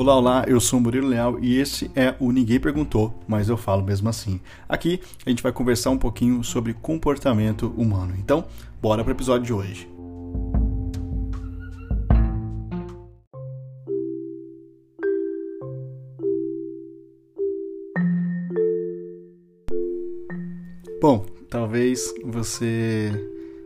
[0.00, 3.56] Olá, olá, eu sou o Murilo Leal e esse é o Ninguém Perguntou, mas eu
[3.56, 4.40] falo mesmo assim.
[4.68, 8.14] Aqui a gente vai conversar um pouquinho sobre comportamento humano.
[8.16, 8.46] Então,
[8.80, 9.90] bora para o episódio de hoje.
[21.02, 23.10] Bom, talvez você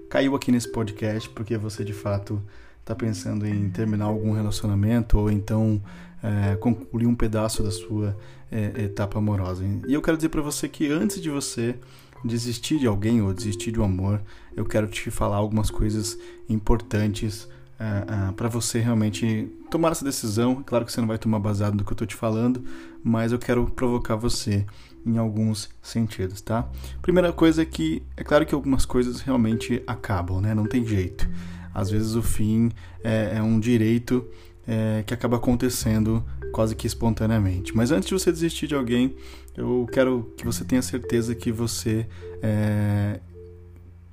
[0.08, 2.42] caiu aqui nesse podcast porque você de fato
[2.82, 5.80] está pensando em terminar algum relacionamento ou então
[6.22, 8.16] é, concluir um pedaço da sua
[8.50, 9.64] é, etapa amorosa.
[9.86, 11.76] E eu quero dizer para você que antes de você
[12.24, 14.20] desistir de alguém ou desistir de um amor,
[14.54, 16.18] eu quero te falar algumas coisas
[16.48, 17.48] importantes
[17.82, 20.62] Uh, uh, para você realmente tomar essa decisão.
[20.62, 22.62] Claro que você não vai tomar baseado no que eu estou te falando,
[23.02, 24.64] mas eu quero provocar você
[25.04, 26.68] em alguns sentidos, tá?
[27.00, 30.54] Primeira coisa é que é claro que algumas coisas realmente acabam, né?
[30.54, 31.28] Não tem jeito.
[31.74, 32.70] Às vezes o fim
[33.02, 34.26] é, é um direito
[34.66, 37.76] é, que acaba acontecendo quase que espontaneamente.
[37.76, 39.14] Mas antes de você desistir de alguém,
[39.56, 42.06] eu quero que você tenha certeza que você
[42.42, 43.20] é,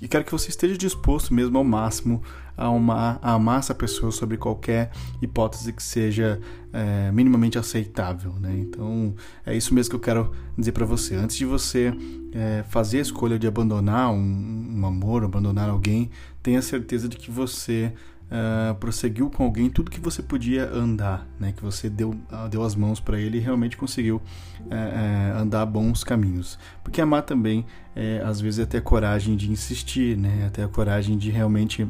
[0.01, 2.21] e quero que você esteja disposto mesmo ao máximo
[2.55, 4.91] a, amar, a amar essa pessoa sobre qualquer
[5.21, 6.39] hipótese que seja
[6.73, 8.33] é, minimamente aceitável.
[8.39, 8.57] Né?
[8.59, 9.13] Então
[9.45, 11.15] é isso mesmo que eu quero dizer para você.
[11.15, 11.93] Antes de você
[12.33, 16.09] é, fazer a escolha de abandonar um, um amor, abandonar alguém,
[16.43, 17.93] tenha certeza de que você
[18.29, 21.51] uh, prosseguiu com alguém tudo que você podia andar, né?
[21.51, 24.17] Que você deu, uh, deu as mãos para ele e realmente conseguiu
[24.61, 26.57] uh, andar bons caminhos.
[26.83, 30.45] Porque amar também, é, às vezes, é ter a coragem de insistir, né?
[30.47, 31.87] É ter a coragem de realmente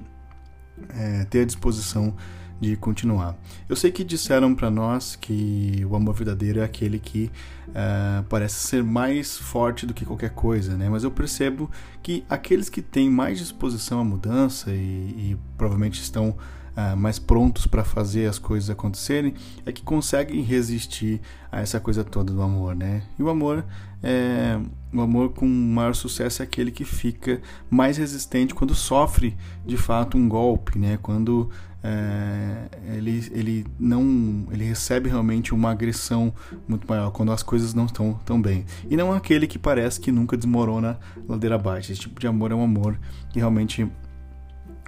[1.29, 2.15] ter a disposição
[2.59, 3.37] de continuar.
[3.67, 7.31] Eu sei que disseram para nós que o amor verdadeiro é aquele que
[7.69, 10.89] uh, parece ser mais forte do que qualquer coisa, né?
[10.89, 11.69] Mas eu percebo
[12.03, 17.65] que aqueles que têm mais disposição à mudança e, e provavelmente estão uh, mais prontos
[17.67, 19.33] para fazer as coisas acontecerem
[19.65, 23.03] é que conseguem resistir a essa coisa toda do amor, né?
[23.17, 23.65] E o amor
[24.03, 24.59] é
[24.91, 30.17] o amor com maior sucesso é aquele que fica mais resistente quando sofre de fato
[30.17, 30.97] um golpe, né?
[31.01, 31.49] Quando
[31.83, 36.33] é, ele, ele não ele recebe realmente uma agressão
[36.67, 38.65] muito maior quando as coisas não estão tão bem.
[38.89, 41.91] E não aquele que parece que nunca desmorona ladeira abaixo.
[41.91, 42.99] Esse tipo de amor é um amor
[43.29, 43.87] que realmente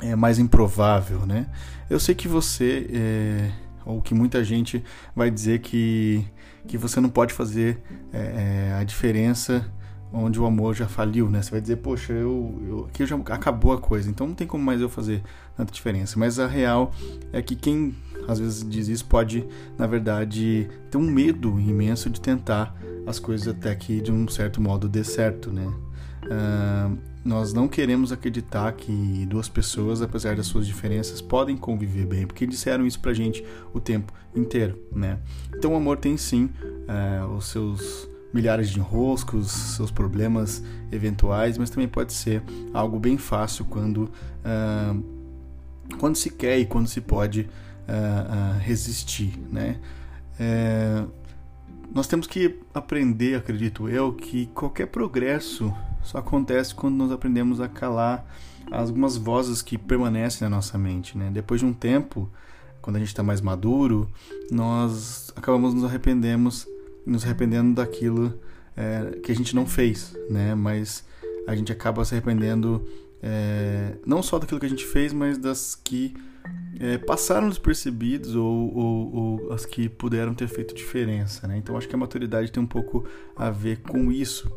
[0.01, 1.45] é mais improvável né?
[1.87, 3.51] Eu sei que você é,
[3.85, 4.83] ou que muita gente
[5.15, 6.25] vai dizer que
[6.67, 7.81] que você não pode fazer
[8.13, 9.65] é, é a diferença
[10.13, 11.41] onde o amor já faliu, né?
[11.41, 14.63] Você vai dizer, poxa, eu, eu aqui já acabou a coisa, então não tem como
[14.63, 15.23] mais eu fazer
[15.55, 16.19] tanta diferença.
[16.19, 16.91] Mas a real
[17.31, 17.95] é que quem
[18.27, 23.47] às vezes diz isso pode, na verdade, ter um medo imenso de tentar as coisas
[23.47, 25.65] até que de um certo modo dê certo, né?
[26.23, 32.25] Uh, nós não queremos acreditar que duas pessoas, apesar das suas diferenças, podem conviver bem,
[32.25, 33.43] porque disseram isso pra gente
[33.73, 35.19] o tempo inteiro, né?
[35.55, 41.69] Então o amor tem sim uh, os seus milhares de enroscos, seus problemas eventuais, mas
[41.69, 42.41] também pode ser
[42.73, 44.11] algo bem fácil quando,
[44.45, 45.03] uh,
[45.97, 47.45] quando se quer e quando se pode uh,
[48.55, 49.79] uh, resistir, né?
[50.39, 51.03] É,
[51.93, 57.67] nós temos que aprender, acredito eu, que qualquer progresso só acontece quando nós aprendemos a
[57.67, 58.25] calar
[58.71, 61.29] algumas vozes que permanecem na nossa mente, né?
[61.31, 62.29] Depois de um tempo,
[62.81, 64.09] quando a gente está mais maduro,
[64.49, 66.65] nós acabamos nos arrependemos
[67.05, 68.39] nos arrependendo daquilo
[68.75, 70.55] é, que a gente não fez, né?
[70.55, 71.03] Mas
[71.47, 72.85] a gente acaba se arrependendo
[73.21, 76.13] é, não só daquilo que a gente fez, mas das que
[76.79, 81.57] é, passaram despercebidos ou, ou, ou, as que puderam ter feito diferença, né?
[81.57, 84.51] Então acho que a maturidade tem um pouco a ver com isso.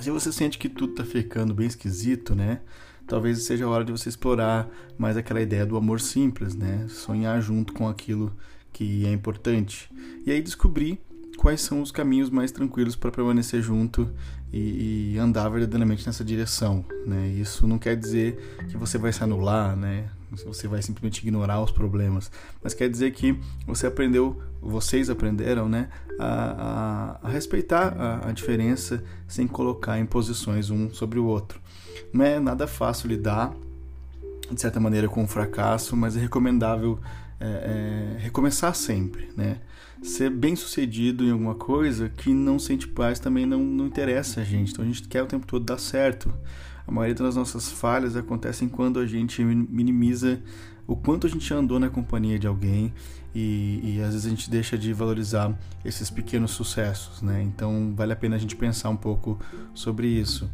[0.00, 2.60] Se você sente que tudo está ficando bem esquisito, né?
[3.06, 4.68] Talvez seja a hora de você explorar
[4.98, 6.86] mais aquela ideia do amor simples, né?
[6.88, 8.36] Sonhar junto com aquilo
[8.72, 9.90] que é importante.
[10.24, 11.00] E aí descobrir
[11.46, 14.10] quais são os caminhos mais tranquilos para permanecer junto
[14.52, 17.28] e, e, andar verdadeiramente nessa direção, né?
[17.28, 20.08] Isso não quer dizer que você vai se anular, né?
[20.44, 25.88] Você vai simplesmente ignorar os problemas, mas quer dizer que você aprendeu, vocês aprenderam, né,
[26.18, 31.60] a, a, a respeitar a, a, diferença sem colocar imposições um sobre o outro.
[32.12, 33.54] Não é nada fácil lidar,
[34.50, 36.98] de certa maneira, com o fracasso, mas é recomendável
[37.38, 39.58] é, é, recomeçar sempre, né?
[40.02, 44.44] Ser bem sucedido em alguma coisa que não sente paz também não, não interessa a
[44.44, 44.72] gente.
[44.72, 46.32] Então a gente quer o tempo todo dar certo.
[46.86, 50.40] A maioria das nossas falhas acontecem quando a gente minimiza
[50.86, 52.94] o quanto a gente andou na companhia de alguém
[53.34, 55.54] e, e, às vezes a gente deixa de valorizar
[55.84, 57.42] esses pequenos sucessos, né?
[57.42, 59.38] Então vale a pena a gente pensar um pouco
[59.74, 60.48] sobre isso.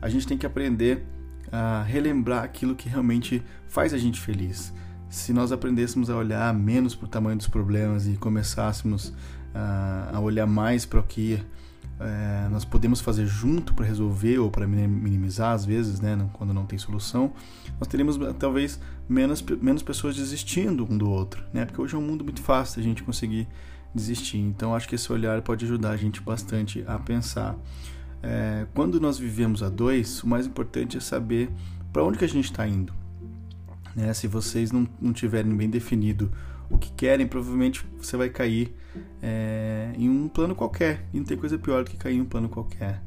[0.00, 1.04] A gente tem que aprender
[1.50, 4.72] a relembrar aquilo que realmente faz a gente feliz
[5.08, 9.12] se nós aprendêssemos a olhar menos para o tamanho dos problemas e começássemos
[9.54, 11.42] a, a olhar mais para o que
[12.00, 16.64] é, nós podemos fazer junto para resolver ou para minimizar às vezes, né, quando não
[16.64, 17.32] tem solução,
[17.78, 18.78] nós teríamos talvez
[19.08, 22.80] menos, menos pessoas desistindo um do outro, né, porque hoje é um mundo muito fácil
[22.80, 23.48] a gente conseguir
[23.94, 24.38] desistir.
[24.38, 27.56] Então acho que esse olhar pode ajudar a gente bastante a pensar.
[28.22, 31.50] É, quando nós vivemos a dois, o mais importante é saber
[31.92, 32.92] para onde que a gente está indo.
[33.94, 34.12] Né?
[34.14, 36.30] Se vocês não, não tiverem bem definido
[36.70, 38.74] o que querem, provavelmente você vai cair
[39.22, 41.04] é, em um plano qualquer.
[41.12, 43.02] E não tem coisa pior do que cair em um plano qualquer.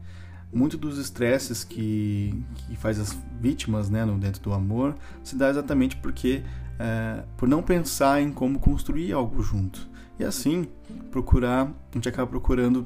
[0.54, 5.50] Muito dos estresses que, que faz as vítimas né, no, dentro do amor se dá
[5.50, 6.44] exatamente porque
[6.78, 9.90] é, por não pensar em como construir algo junto.
[10.20, 10.68] E assim,
[11.10, 12.86] procurar, a gente acaba procurando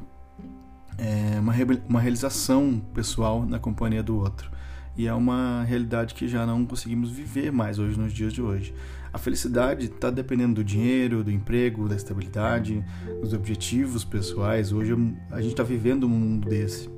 [0.97, 1.53] é, uma,
[1.87, 4.51] uma realização pessoal na companhia do outro.
[4.97, 8.73] E é uma realidade que já não conseguimos viver mais hoje nos dias de hoje.
[9.11, 12.83] A felicidade está dependendo do dinheiro, do emprego, da estabilidade,
[13.21, 14.71] dos objetivos pessoais.
[14.71, 14.93] Hoje
[15.31, 16.89] a gente está vivendo um mundo desse.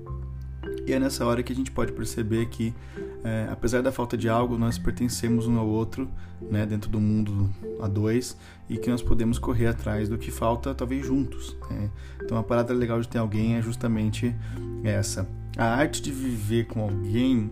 [0.86, 2.74] E é nessa hora que a gente pode perceber que,
[3.24, 6.10] é, apesar da falta de algo, nós pertencemos um ao outro,
[6.42, 7.50] né, dentro do mundo
[7.82, 8.38] a dois,
[8.70, 11.56] e que nós podemos correr atrás do que falta, talvez juntos.
[11.70, 11.90] Né?
[12.24, 14.34] Então, a parada legal de ter alguém é justamente
[14.84, 15.28] essa.
[15.58, 17.52] A arte de viver com alguém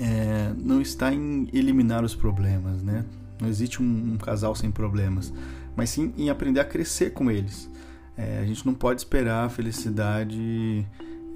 [0.00, 3.04] é, não está em eliminar os problemas, né?
[3.40, 5.32] Não existe um, um casal sem problemas,
[5.76, 7.70] mas sim em aprender a crescer com eles.
[8.16, 10.38] É, a gente não pode esperar a felicidade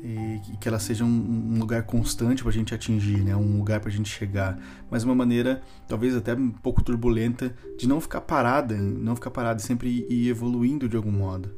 [0.05, 3.35] e que ela seja um, lugar constante para a gente atingir, né?
[3.35, 7.89] um lugar para a gente chegar, mas uma maneira talvez até um pouco turbulenta de
[7.89, 11.51] não ficar parada, não ficar parada, sempre ir evoluindo de algum modo.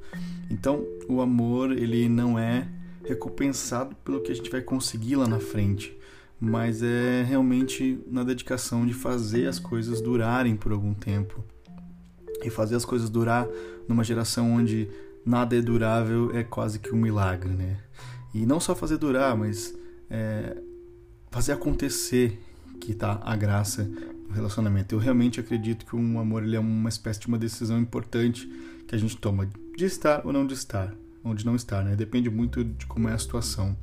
[0.48, 2.68] Então, o amor ele não é
[3.04, 5.96] recompensado pelo que a gente vai conseguir lá na frente,
[6.40, 11.42] mas é realmente na dedicação de fazer as coisas durarem por algum tempo.
[12.42, 13.46] E fazer as coisas durar
[13.88, 14.88] numa geração onde
[15.24, 17.78] nada é durável é quase que um milagre, né?
[18.34, 19.74] E não só fazer durar, mas
[20.10, 20.56] é,
[21.30, 22.38] fazer acontecer
[22.80, 24.94] que tá a graça do relacionamento.
[24.94, 28.46] Eu realmente acredito que um amor ele é uma espécie de uma decisão importante
[28.86, 30.94] que a gente toma de estar ou não de estar,
[31.24, 31.96] ou de não estar, né?
[31.96, 33.76] Depende muito de como é a situação.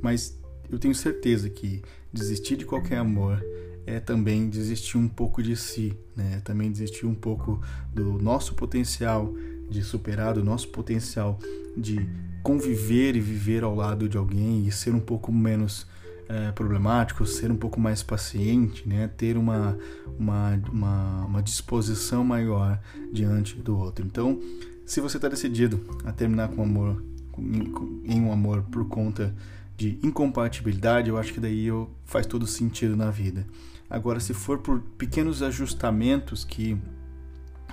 [0.00, 0.37] Mas
[0.70, 1.82] eu tenho certeza que
[2.12, 3.42] desistir de qualquer amor
[3.86, 6.42] é também desistir um pouco de si, né?
[6.44, 7.60] Também desistir um pouco
[7.94, 9.32] do nosso potencial
[9.70, 11.38] de superar, do nosso potencial
[11.76, 12.06] de
[12.42, 15.86] conviver e viver ao lado de alguém e ser um pouco menos
[16.28, 19.08] é, problemático, ser um pouco mais paciente, né?
[19.16, 19.78] Ter uma,
[20.18, 22.78] uma, uma, uma disposição maior
[23.10, 24.04] diante do outro.
[24.04, 24.38] Então,
[24.84, 27.02] se você está decidido a terminar com amor,
[28.04, 29.34] em um amor por conta
[29.78, 33.46] de incompatibilidade, eu acho que daí eu, faz todo sentido na vida.
[33.88, 36.76] Agora, se for por pequenos ajustamentos que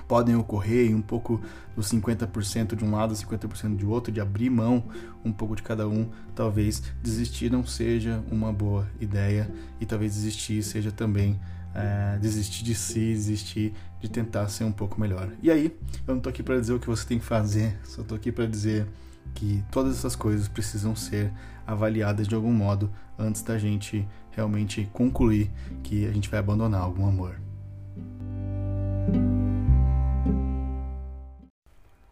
[0.07, 1.41] podem ocorrer um pouco
[1.75, 4.83] dos 50% de um lado, 50% de outro, de abrir mão
[5.25, 10.61] um pouco de cada um, talvez desistir não seja uma boa ideia e talvez desistir
[10.61, 11.39] seja também
[11.73, 15.27] é, desistir de si, desistir de tentar ser um pouco melhor.
[15.41, 15.75] E aí,
[16.07, 18.31] eu não estou aqui para dizer o que você tem que fazer, só estou aqui
[18.31, 18.85] para dizer
[19.33, 21.31] que todas essas coisas precisam ser
[21.65, 25.49] avaliadas de algum modo antes da gente realmente concluir
[25.83, 27.39] que a gente vai abandonar algum amor.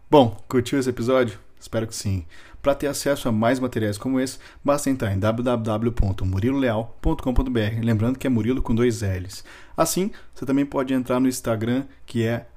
[0.10, 1.40] Bom, curtiu esse episódio?
[1.64, 2.26] Espero que sim.
[2.62, 8.30] Para ter acesso a mais materiais como esse, basta entrar em www.muriloleal.com.br, lembrando que é
[8.30, 9.46] Murilo com dois L's.
[9.76, 12.48] Assim, você também pode entrar no Instagram, que é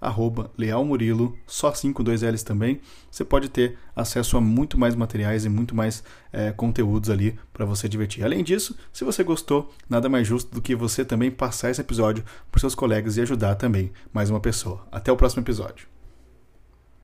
[0.58, 2.80] lealmurilo, só assim com dois L's também.
[3.08, 7.64] Você pode ter acesso a muito mais materiais e muito mais é, conteúdos ali para
[7.64, 8.24] você divertir.
[8.24, 12.24] Além disso, se você gostou, nada mais justo do que você também passar esse episódio
[12.50, 14.84] para seus colegas e ajudar também mais uma pessoa.
[14.90, 15.95] Até o próximo episódio.